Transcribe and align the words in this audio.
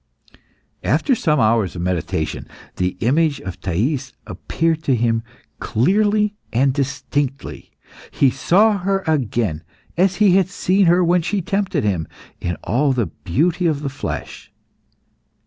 After 0.83 1.13
some 1.13 1.39
hours 1.39 1.75
of 1.75 1.83
meditation 1.83 2.47
the 2.77 2.97
image 3.01 3.39
of 3.39 3.61
Thais 3.61 4.13
appeared 4.25 4.81
to 4.85 4.95
him 4.95 5.21
clearly 5.59 6.35
and 6.51 6.73
distinctly. 6.73 7.69
He 8.09 8.31
saw 8.31 8.79
her 8.79 9.03
again, 9.05 9.61
as 9.97 10.15
he 10.15 10.37
had 10.37 10.49
seen 10.49 10.87
her 10.87 11.03
when 11.03 11.21
she 11.21 11.39
tempted 11.43 11.83
him, 11.83 12.07
in 12.39 12.55
all 12.63 12.93
the 12.93 13.05
beauty 13.05 13.67
of 13.67 13.81
the 13.81 13.89
flesh. 13.89 14.51